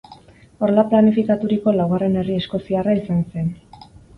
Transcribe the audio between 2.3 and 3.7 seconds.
eskoziarra izan zen.